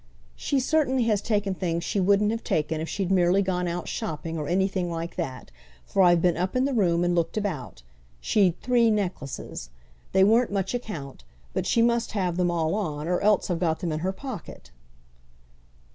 [0.35, 4.35] "She certainly has taken things she wouldn't have taken if she'd merely gone out shopping
[4.35, 5.51] or anything like that,
[5.85, 7.83] for I've been up in the room and looked about it.
[8.19, 9.69] She'd three necklaces.
[10.11, 13.77] They weren't much account; but she must have them all on, or else have got
[13.81, 14.71] them in her pocket."